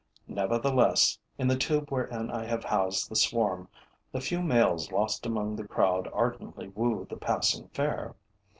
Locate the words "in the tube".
1.37-1.91